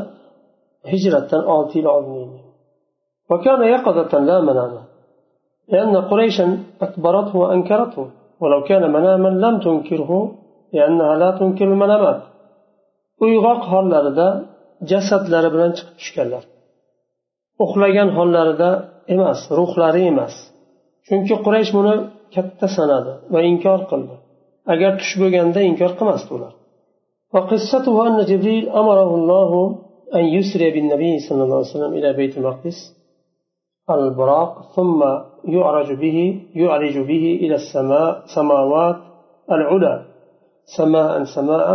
hijratdan 0.93 1.43
olti 1.55 1.75
yil 1.81 1.89
oldin 1.97 2.15
deyilgan 2.19 2.47
وكان 3.33 3.61
يقظة 3.75 4.13
لا 4.29 4.37
مناما 4.49 4.83
لأن 5.73 5.95
قريشا 6.11 6.47
أكبرته 6.87 7.35
وأنكرته 7.43 8.05
ولو 8.41 8.61
كان 8.69 8.85
مناما 8.97 9.31
لم 9.45 9.55
تنكره 9.65 10.11
لأنها 10.77 11.13
لا 11.23 11.31
تنكر 11.39 11.67
المنامات 11.73 12.21
uyg'oq 13.25 13.61
hollarida 13.73 14.29
jasadlari 14.91 15.49
bilan 15.55 15.71
chiqib 15.77 15.95
tushganlar 16.01 16.45
uxlagan 17.65 18.09
hollarida 18.19 18.71
emas 19.15 19.41
ruhlari 19.59 20.03
emas 20.13 20.35
chunki 21.07 21.35
quraysh 21.45 21.71
buni 21.79 21.95
katta 22.35 22.67
sanadi 22.77 23.13
va 23.33 23.41
inkor 23.51 23.81
qildi 23.91 24.17
agar 24.73 24.93
tush 25.01 25.15
bo'lganda 25.23 25.61
inkor 25.71 25.91
qilmasdi 25.99 26.31
ular 26.39 26.53
وقصته 27.35 28.07
أن 28.07 28.25
جبريل 28.31 28.69
أمره 28.69 29.11
الله 29.15 29.51
أن 30.15 30.25
يسري 30.37 30.71
بالنبي 30.71 31.19
صلى 31.19 31.43
الله 31.45 31.57
عليه 31.57 31.75
وسلم 31.75 31.93
إلى 31.99 32.13
بيت 32.13 32.39
المقدس 32.39 32.79
البراق 33.91 34.53
ثم 34.77 35.01
يعرج 35.45 35.93
به 35.93 36.19
يعرج 36.55 36.99
به 36.99 37.25
إلى 37.43 37.55
السماء 37.55 38.23
سماوات 38.35 38.97
العلى 39.53 39.95
سماء 40.77 41.25
سماء 41.25 41.69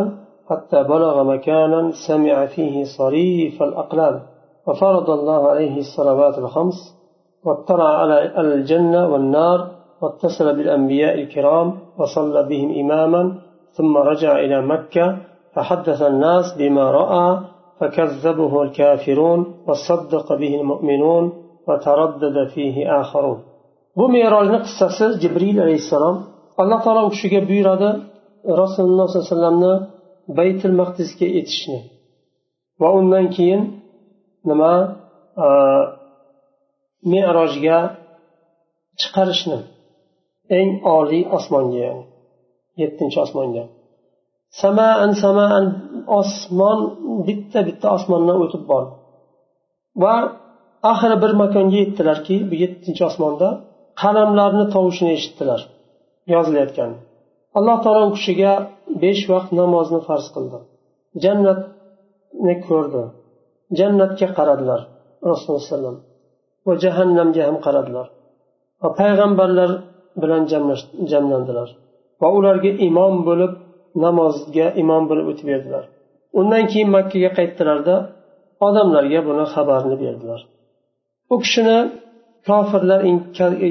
حتى 0.49 0.83
بلغ 0.83 1.25
مكانا 1.33 1.81
سمع 2.09 2.47
فيه 2.47 2.85
صريف 2.99 3.63
الأقلام 3.63 4.21
وفرض 4.67 5.11
الله 5.11 5.49
عليه 5.49 5.79
الصلوات 5.79 6.39
الخمس 6.39 6.79
واطلع 7.45 7.89
على 8.01 8.41
الجنة 8.41 9.09
والنار 9.13 9.59
واتصل 10.03 10.57
بالأنبياء 10.57 11.15
الكرام 11.15 11.69
وصلى 11.99 12.43
بهم 12.43 12.71
إماما 12.81 13.23
ثم 13.77 13.97
رجع 13.97 14.39
إلى 14.39 14.63
مكة 14.63 15.17
فحدث 15.55 16.03
الناس 16.03 16.45
بما 16.59 16.91
رأى 16.91 17.41
فكذبه 17.81 18.63
الكافرون 18.63 19.41
وصدق 19.67 20.35
به 20.35 20.61
المؤمنون 20.61 21.33
وتردد 21.69 22.49
فيه 22.55 23.01
آخرون. 23.01 23.39
Bu 23.97 24.09
merojni 24.09 24.59
qissasi 24.67 25.07
jibril 25.23 25.59
alayhissalom 25.65 26.17
alloh 26.63 26.79
taolo 26.85 27.01
u 27.09 27.11
kishiga 27.15 27.41
buyuradi 27.49 27.91
rasululloh 28.63 29.07
sollallohu 29.09 29.19
alayhi 29.19 29.31
vasallamni 29.35 29.73
baytul 30.37 30.75
maqdisga 30.81 31.27
etishni. 31.39 31.79
Va 32.81 32.89
undan 32.99 33.27
keyin 33.37 33.63
nima 34.49 34.73
merojga 37.13 37.79
chiqarishni. 39.01 39.59
Eng 40.59 40.71
oliy 40.97 41.25
osmonga 41.37 41.79
ya'ni 41.87 42.05
yettinchi 42.83 43.19
osmonga. 43.25 43.65
Samaan 44.63 45.11
samaan 45.23 45.65
osmon 46.21 46.79
bitta 47.27 47.61
bitta 47.69 47.87
osmondan 47.97 48.37
o'tib 48.45 48.63
bordi. 48.71 48.93
Va 50.03 50.15
oxiri 50.93 51.17
bir 51.23 51.33
makonga 51.43 51.77
yetdilarki 51.83 52.37
bu 52.51 52.55
yettinchi 52.63 53.03
osmonda 53.11 53.49
qalamlarni 54.03 54.65
tovushini 54.75 55.11
eshitdilar 55.19 55.61
yozilayotgan 56.35 56.91
alloh 57.59 57.77
taolo 57.85 58.01
u 58.09 58.13
kishiga 58.17 58.53
besh 59.03 59.23
vaqt 59.33 59.51
namozni 59.61 60.01
farz 60.09 60.27
qildi. 60.35 60.59
Jannatni 61.25 62.55
ko'rdi. 62.69 63.03
Jannatga 63.79 64.29
qaradilar 64.39 64.81
rasululloh 65.31 65.97
va 66.67 66.73
jahannamga 66.85 67.43
ham 67.49 67.57
qaradilar. 67.67 68.07
Va 68.83 68.89
payg'ambarlar 69.01 69.71
bilan 70.23 70.43
jamlandilar. 71.13 71.69
Va 72.21 72.29
ularga 72.39 72.71
imom 72.89 73.15
bo'lib 73.29 73.53
namozga 74.05 74.67
imom 74.83 75.03
bo'lib 75.11 75.27
o'tib 75.33 75.47
berdilar. 75.53 75.85
Undan 76.41 76.65
keyin 76.73 76.91
makkaga 76.97 77.31
qaytdilarda 77.39 77.97
odamlarga 78.67 79.21
buni 79.29 79.45
xabarini 79.55 79.97
berdilar. 80.05 80.41
U 81.33 81.35
kishini 81.45 81.79
kofirlar 82.49 83.01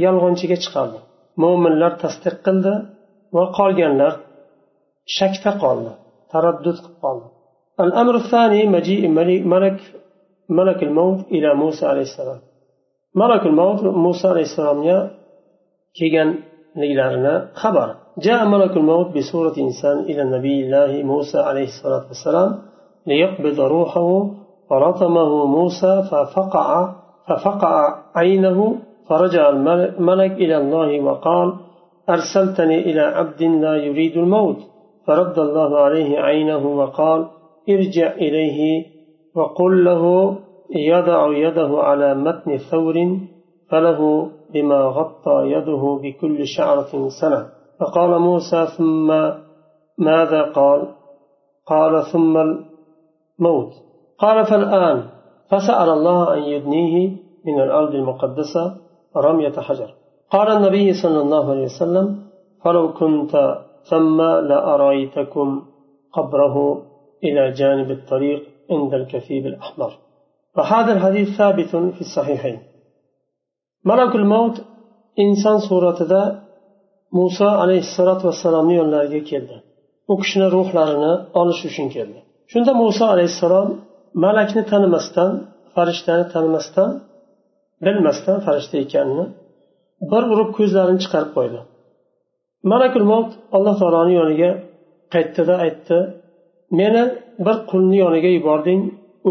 yolg'onchiga 0.06 0.58
chiqardi. 0.63 0.99
Mo'minlar 1.43 1.91
tasdiq 2.04 2.36
qildi 2.45 2.73
va 3.36 3.43
qolganlar 3.58 4.13
shakda 5.17 5.52
qoldi 5.63 5.91
taraddud 6.32 6.78
qilib 6.84 7.00
qoldi 7.06 7.28
الأمر 7.86 8.15
الثاني 8.24 8.62
مجيء 8.76 9.04
ملك 9.54 9.80
ملك 10.50 10.80
الموت 10.84 11.20
إلى 11.36 11.50
موسى 11.62 11.86
عليه 11.91 12.02
السلام. 12.02 12.39
ملك 13.15 13.43
الموت 13.46 13.84
موسى 13.84 14.28
عليه 14.28 14.41
السلام 14.50 14.80
kelganliklarini 15.98 17.36
xabar 17.62 17.89
جاء 18.26 18.46
ملك 18.46 18.78
الموت 18.78 19.08
بصورة 19.17 19.56
إنسان 19.58 19.98
إلى 20.00 20.24
نبي 20.24 20.65
الله 20.65 21.04
موسى 21.04 21.38
عليه 21.38 21.67
الصلاة 21.74 22.06
والسلام 22.08 22.52
ليقبض 23.08 23.60
روحه 23.60 24.30
فرطمه 24.70 25.46
موسى 25.46 26.04
ففقع 26.12 26.93
ففقع 27.28 27.76
عينه 28.15 28.76
فرجع 29.10 29.50
الملك 29.50 30.32
إلى 30.32 30.58
الله 30.58 30.89
وقال 31.02 31.54
أرسلتني 32.10 32.78
إلى 32.89 33.02
عبد 33.02 33.43
لا 33.43 33.76
يريد 33.76 34.17
الموت. 34.17 34.58
فرد 35.08 35.39
الله 35.39 35.78
عليه 35.80 36.20
عينه 36.20 36.67
وقال 36.67 37.28
ارجع 37.70 38.12
إليه 38.12 38.86
وقل 39.36 39.86
له 39.86 40.36
يضع 40.76 41.38
يده 41.38 41.78
على 41.80 42.15
متن 42.15 42.58
ثور 42.58 43.17
فله 43.70 44.30
بما 44.54 44.82
غطى 44.82 45.52
يده 45.52 46.00
بكل 46.04 46.48
شعرة 46.48 47.10
سنة. 47.22 47.50
فقال 47.80 48.20
موسى 48.20 48.67
ثم 48.78 49.08
ماذا 49.98 50.41
قال؟ 50.41 50.88
قال 51.65 52.04
ثم 52.13 52.38
الموت. 52.38 53.72
قال 54.20 54.46
فالآن 54.46 55.04
فسأل 55.52 55.89
الله 55.89 56.34
أن 56.34 56.39
يدنيه 56.39 57.17
من 57.46 57.60
الأرض 57.62 57.96
المقدسة 57.96 58.78
رمية 59.17 59.52
حجر. 59.52 59.93
قال 60.32 60.48
النبي 60.48 60.93
صلى 61.04 61.22
الله 61.22 61.52
عليه 61.52 61.63
وسلم 61.63 62.28
فلو 62.63 62.93
كنت 62.93 63.58
ثم 63.90 64.18
لأريتكم 64.22 65.48
قبره 66.12 66.57
إلى 67.24 67.42
جانب 67.50 67.90
الطريق 67.90 68.42
عند 68.70 68.94
الكثيب 68.94 69.46
الأحمر 69.46 69.92
وهذا 70.57 70.92
الحديث 70.92 71.28
ثابت 71.38 71.72
في 71.96 72.00
الصحيحين 72.00 72.59
ملك 73.85 74.14
الموت 74.14 74.57
إنسان 75.18 75.59
سورة 75.59 75.98
ذا 76.02 76.42
muso 77.18 77.48
alayhissalotu 77.62 78.22
vassalomni 78.28 78.74
yo'llariga 78.81 79.20
keldi 79.31 79.57
u 80.12 80.14
kishini 80.20 80.48
ruhlarini 80.57 81.12
olish 81.40 81.62
uchun 81.68 81.87
keldi 81.96 82.18
shunda 82.52 82.72
muso 82.83 83.05
alayhissalom 83.14 83.68
malakni 84.24 84.62
tanimasdan 84.72 85.31
farishtani 85.74 86.24
tanimasdan 86.35 86.90
bilmasdan 87.85 88.38
farishta 88.46 88.76
ekanini 88.85 89.26
bir 90.11 90.22
urib 90.33 90.50
ko'zlarini 90.59 91.00
chiqarib 91.05 91.31
qo'ydi 91.37 91.61
Malakul 92.71 93.06
mavt 93.12 93.32
alloh 93.56 93.75
taoloni 93.82 94.13
yoniga 94.19 94.51
qaytdida 95.13 95.56
aytdi 95.65 95.97
meni 96.80 97.03
bir 97.45 97.58
qulni 97.71 97.97
yoniga 98.03 98.30
yubording 98.38 98.82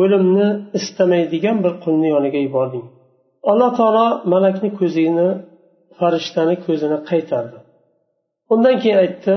o'limni 0.01 0.49
istamaydigan 0.79 1.57
bir 1.65 1.75
qulni 1.85 2.09
yoniga 2.15 2.41
yubording. 2.47 2.85
Alloh 3.51 3.71
taolo 3.79 4.07
malakni 4.33 4.69
ko'zini 4.81 5.29
farishtani 5.99 6.55
ko'zini 6.67 6.99
qaytardi. 7.11 7.59
Undan 8.53 8.75
keyin 8.83 8.99
aytdi 9.05 9.35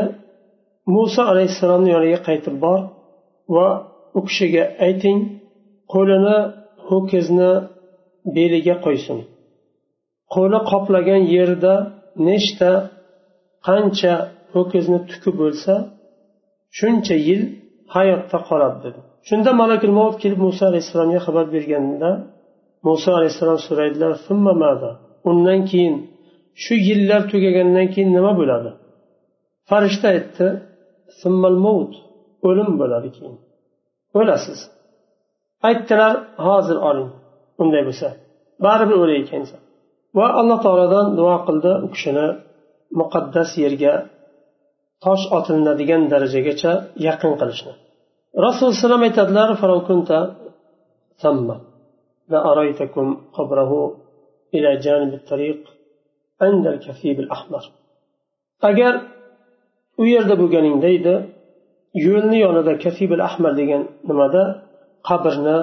muso 0.95 1.21
alayhissalomni 1.31 1.89
yoniga 1.95 2.19
qaytib 2.27 2.55
bor 2.65 2.79
va 3.55 3.67
u 4.17 4.19
kishiga 4.27 4.63
ayting 4.88 5.19
qo'lini 5.93 6.38
ho'kizni 6.89 7.51
beliga 8.35 8.75
qo'ysin. 8.85 9.17
Qo'li 10.33 10.59
qoplagan 10.71 11.21
yerda 11.35 11.73
nechta 12.27 12.71
qancha 13.67 14.13
ho'kizni 14.53 14.99
tuki 15.09 15.31
bo'lsa 15.41 15.73
shuncha 16.77 17.15
yil 17.27 17.41
hayotda 17.95 18.37
qoladi 18.49 18.77
dedi. 18.85 18.99
Shunda 19.27 19.51
malakul 19.61 19.93
mavt 19.99 20.17
kelib 20.23 20.39
muso 20.47 20.63
alayhissalomga 20.71 21.19
xabar 21.27 21.45
berganda 21.55 22.09
muso 22.87 23.09
alayhissalom 23.17 23.59
so'raydilar 23.67 24.11
undan 25.29 25.59
keyin 25.71 25.95
shu 26.63 26.73
yillar 26.87 27.21
tugagandan 27.31 27.87
keyin 27.93 28.09
nima 28.17 28.31
bo'ladi? 28.39 28.71
Farishta 29.69 30.07
aytdi 30.15 30.47
o'lim 32.47 32.69
bo'ladi 32.81 33.09
keyin. 33.17 33.35
O'lasiz. 34.19 34.59
Aytdilar 35.67 36.13
hozir 36.47 36.77
oling 36.89 37.09
unday 37.61 37.81
bo'lsa 37.87 38.07
baribir 38.65 38.97
o'lay 39.03 39.17
ekansan. 39.23 39.61
Va 40.17 40.27
alloh 40.39 40.59
taolodan 40.65 41.05
duo 41.19 41.35
qildi 41.47 41.71
u 41.85 41.87
kishini. 41.93 42.27
muqaddas 43.00 43.50
yerga 43.64 43.92
tosh 45.04 45.24
otilinadigan 45.37 46.02
darajagacha 46.12 46.72
yaqin 47.08 47.32
qilishni 47.40 47.72
rasululloh 48.46 48.84
alayhi 48.88 49.06
aytadilar 49.10 49.48
لأريتكم 52.28 53.06
قبره 53.32 53.96
إلى 54.54 54.70
جانب 54.84 55.14
الطريق 55.14 55.60
عند 56.42 56.66
الكثيب 56.66 57.20
الأحمر 57.20 57.64
agar 58.70 58.94
u 60.00 60.04
yerda 60.14 60.34
bo'lganingda 60.40 60.88
edi 60.98 61.14
yo'lni 62.06 62.38
yonida 62.44 62.72
kasibil 62.84 63.22
ahmar 63.28 63.52
degan 63.60 63.82
nimada 64.08 64.42
qabrni 65.08 65.58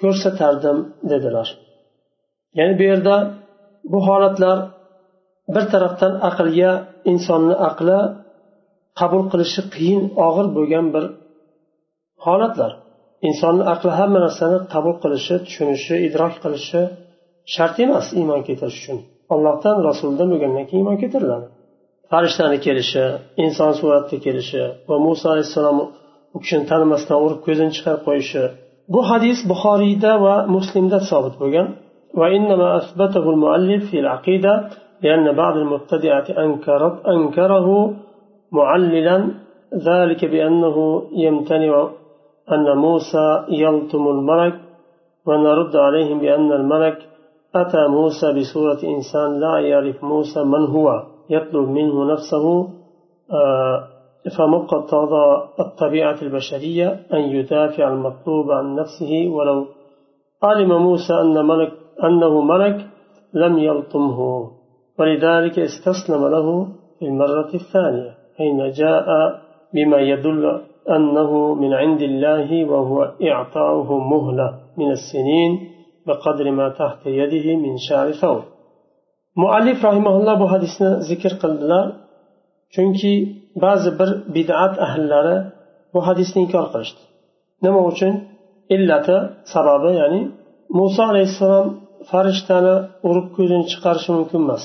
ko'rsatardim 0.00 0.78
dedilar 1.10 1.48
ya'ni 2.58 2.74
bu 2.78 2.84
yerda 2.90 3.16
bu 3.92 3.98
holatlar 4.08 4.58
bir 5.53 5.63
tarafdan 5.73 6.13
aqlga 6.29 6.71
insonni 7.11 7.55
aqli 7.69 7.99
qabul 8.99 9.23
qilishi 9.31 9.61
qiyin 9.75 10.03
og'ir 10.27 10.47
bo'lgan 10.57 10.85
bir 10.95 11.05
holatlar. 12.25 12.71
Insonni 13.29 13.63
aqli 13.73 13.91
hamma 13.99 14.19
narsani 14.25 14.57
qabul 14.73 14.95
qilishi 15.03 15.35
tushunishi 15.45 15.95
idrok 16.07 16.33
qilishi 16.43 16.81
shart 17.53 17.75
emas 17.85 18.07
iymon 18.19 18.41
keltirish 18.47 18.77
uchun. 18.81 18.97
Allohdan 19.33 19.77
rasuldan 19.89 20.27
bo'lgandan 20.33 20.65
keyin 20.69 20.81
iymon 20.83 20.97
keltiriladi. 21.01 21.45
Farishtani 22.11 22.57
kelishi 22.65 23.05
inson 23.45 23.71
suratda 23.79 24.17
kelishi 24.25 24.63
va 24.89 24.95
muso 25.05 25.25
alayhissalom 25.33 25.77
u 26.35 26.37
kishini 26.43 26.65
tanimasdan 26.71 27.17
urib 27.25 27.39
ko'zini 27.47 27.71
chiqarib 27.77 28.03
qo'yishi. 28.07 28.43
Bu 28.93 29.01
hadis 29.09 29.37
buxoriyda 29.51 30.11
va 30.25 30.35
muslimda 30.55 30.99
sobit 31.09 31.35
bo'lgan. 31.41 31.67
Va 32.19 32.27
لأن 35.03 35.35
بعض 35.35 35.57
المبتدعة 35.57 36.25
أنكرت 36.37 37.05
أنكره 37.05 37.93
معللا 38.51 39.31
ذلك 39.73 40.25
بأنه 40.25 41.03
يمتنع 41.15 41.89
أن 42.51 42.77
موسى 42.77 43.45
يلطم 43.49 44.07
الملك 44.07 44.59
ونرد 45.25 45.75
عليهم 45.75 46.19
بأن 46.19 46.51
الملك 46.51 46.97
أتى 47.55 47.87
موسى 47.87 48.39
بصورة 48.39 48.79
إنسان 48.83 49.39
لا 49.39 49.59
يعرف 49.59 50.03
موسى 50.03 50.43
من 50.43 50.65
هو 50.65 51.03
يطلب 51.29 51.67
منه 51.69 52.13
نفسه 52.13 52.67
فمقتضى 54.37 55.47
الطبيعة 55.59 56.21
البشرية 56.21 57.05
أن 57.13 57.19
يدافع 57.19 57.87
المطلوب 57.87 58.51
عن 58.51 58.75
نفسه. 58.75 59.27
ولو 59.27 59.65
علم 60.43 60.81
موسى 60.81 61.13
أن 61.13 61.45
ملك 61.45 61.71
أنه 62.03 62.41
ملك 62.41 62.87
لم 63.33 63.57
يلطمه. 63.57 64.51
ولذلك 64.99 65.59
استسلم 65.59 66.21
له 66.35 66.47
في 66.99 67.05
المرة 67.05 67.51
الثانية 67.61 68.11
حين 68.37 68.59
جاء 68.71 69.07
بما 69.73 69.99
يدل 70.11 70.43
أنه 70.95 71.31
من 71.61 71.73
عند 71.73 72.01
الله 72.01 72.65
وهو 72.71 72.97
إعطاؤه 73.29 73.89
مهلة 74.11 74.47
من 74.77 74.91
السنين 74.91 75.51
بقدر 76.07 76.51
ما 76.51 76.67
تحت 76.69 77.01
يده 77.05 77.55
من 77.55 77.73
شعر 77.89 78.11
ثوب 78.11 78.41
muallif 79.41 79.79
rahimaulloh 79.87 80.35
bu 80.41 80.47
hadisni 80.53 80.89
zikr 81.09 81.33
qildilar 81.43 81.85
chunki 82.75 83.13
ba'zi 83.63 83.89
bir 83.99 84.09
bid'at 84.35 84.73
ahllari 84.87 85.37
bu 85.93 85.99
hadisni 86.07 86.39
inkor 86.45 86.65
qilishdi 86.73 87.01
nima 87.63 87.81
uchun 87.91 88.13
illati 88.75 89.17
sababi 89.53 89.91
ya'ni 90.01 90.21
muso 90.77 91.01
alayhissalom 91.11 91.67
farishtani 92.09 92.75
urib 93.09 93.27
ko'zini 93.35 93.65
chiqarishi 93.71 94.09
mumkin 94.17 94.39
emas 94.45 94.63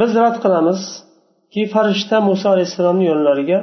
biz 0.00 0.10
rad 0.22 0.36
qilamizki 0.44 1.62
farishta 1.74 2.16
muso 2.28 2.46
alayhissalomni 2.54 3.04
yonlariga 3.12 3.58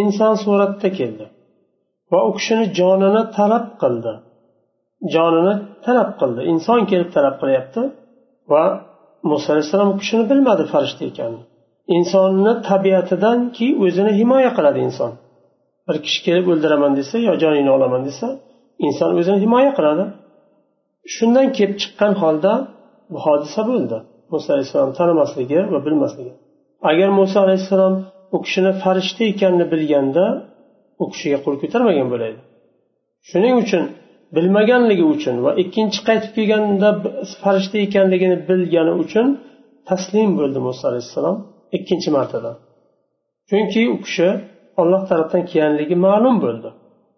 inson 0.00 0.34
suratida 0.44 0.90
keldi 0.98 1.24
va 2.12 2.20
u 2.28 2.30
kishini 2.38 2.64
jonini 2.78 3.22
talab 3.36 3.66
qildi. 3.82 4.12
Jonini 5.14 5.54
talab 5.86 6.10
qildi. 6.20 6.40
Inson 6.52 6.80
kelib 6.90 7.10
talab 7.16 7.34
qilyapti 7.42 7.82
va 8.52 8.64
muso 9.30 9.46
alayhissalom 9.52 9.88
u 9.94 9.96
kishini 10.02 10.24
bilmadi 10.30 10.64
farishta 10.72 11.02
ekanini. 11.10 11.44
Insonni 11.96 12.52
tabiatidanki 12.70 13.66
o'zini 13.84 14.12
himoya 14.20 14.50
qiladi 14.56 14.78
inson. 14.88 15.12
Bir 15.86 15.96
kishi 16.04 16.20
kelib 16.26 16.46
o'ldiraman 16.52 16.92
desa 16.98 17.16
yo 17.28 17.32
joningni 17.42 17.70
olaman 17.76 18.02
desa 18.08 18.26
inson 18.86 19.10
o'zini 19.20 19.38
himoya 19.44 19.72
qiladi. 19.78 20.04
Shundan 21.14 21.46
kelib 21.56 21.76
chiqqan 21.82 22.12
holda 22.22 22.52
bu 23.12 23.18
hodisa 23.26 23.60
bo'ldi. 23.70 23.98
Muso 24.32 24.48
alayhissalom 24.54 24.90
tanimasligi 24.98 25.60
va 25.72 25.78
bilmasligi. 25.86 26.32
Agar 26.90 27.08
muso 27.20 27.36
alayhissalom 27.46 27.94
u 28.34 28.36
kishini 28.44 28.72
farishta 28.82 29.22
ekanini 29.32 29.66
bilganda 29.72 30.24
u 31.02 31.04
kishiga 31.12 31.38
qo'l 31.44 31.56
ko'tarmagan 31.62 32.08
bo'laydi. 32.12 32.40
Shuning 33.28 33.54
uchun 33.62 33.82
bilmaganligi 34.36 35.04
uchun 35.14 35.36
va 35.44 35.50
ikkinchi 35.62 36.00
qaytib 36.08 36.32
kelganda 36.36 36.88
farishta 37.42 37.76
ekanligini 37.86 38.36
bilgani 38.48 38.92
uchun 39.02 39.26
taslim 39.88 40.30
bo'ldi 40.40 40.58
muso 40.66 40.82
alayhissalom 40.90 41.36
ikkinchi 41.76 42.10
martada. 42.16 42.52
Chunki 43.48 43.82
u 43.94 43.96
kishi 44.04 44.28
olloh 44.80 45.02
tarafdan 45.10 45.42
kelganligi 45.50 45.96
ma'lum 46.06 46.36
bo'ldi. 46.44 46.68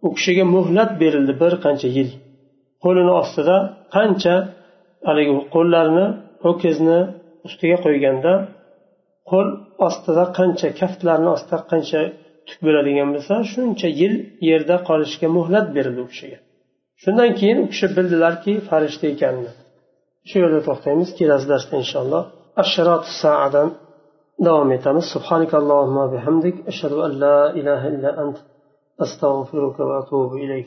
U 0.06 0.08
kishiga 0.16 0.44
muhlat 0.54 0.90
berildi 1.02 1.32
bir 1.42 1.52
qancha 1.64 1.88
yil. 1.96 2.10
Qo'lini 2.84 3.12
ostida 3.22 3.56
qancha 3.96 4.34
haligi 5.08 5.32
qo'llarini 5.54 6.06
ho'kizni 6.46 6.98
ustiga 7.46 7.76
qo'yganda 7.84 8.32
qo'l 9.30 9.48
ostida 9.88 10.24
qancha 10.38 10.68
kaftlarni 10.80 11.28
ostida 11.36 11.58
qancha 11.72 12.00
tuk 12.48 12.58
bo'ladigan 12.66 13.08
bo'lsa 13.14 13.34
shuncha 13.52 13.88
yil 14.00 14.14
yerda 14.48 14.76
qolishga 14.88 15.28
muhlat 15.36 15.66
berildi 15.76 16.00
u 16.06 16.08
kishiga. 16.12 16.38
Shundan 17.02 17.30
keyin 17.38 17.58
u 17.64 17.66
kishi 17.72 17.86
bildilarki 17.96 18.52
farishta 18.68 19.06
ekanini. 19.14 19.52
Shu 20.28 20.36
yerda 20.42 20.60
to'xtaymiz 20.68 21.10
kelasi 21.18 21.46
darsda 21.52 21.74
inshaalloh. 21.82 22.22
Ashrot 22.62 23.04
saadan 23.22 23.68
davom 24.46 24.70
etamiz. 24.76 25.06
Bihamdik. 26.14 26.56
Ashhadu 26.70 26.96
an 27.06 27.12
la 27.24 27.38
ilaha 27.60 27.86
illa 27.94 28.10
ant. 28.22 28.36
Astag'firuka 29.04 29.82
va 29.88 29.94
atubu 30.02 30.34
ilayk. 30.44 30.64